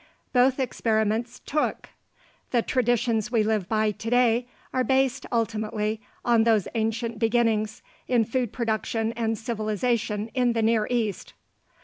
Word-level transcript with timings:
Both 0.33 0.59
experiments 0.59 1.41
"took." 1.45 1.89
The 2.49 2.63
traditions 2.63 3.31
we 3.31 3.43
live 3.43 3.69
by 3.69 3.91
today 3.91 4.47
are 4.73 4.83
based, 4.83 5.27
ultimately, 5.31 6.01
on 6.25 6.43
those 6.43 6.67
ancient 6.73 7.19
beginnings 7.19 7.83
in 8.07 8.25
food 8.25 8.51
production 8.51 9.11
and 9.11 9.37
civilization 9.37 10.29
in 10.33 10.53
the 10.53 10.63
Near 10.63 10.87
East. 10.89 11.33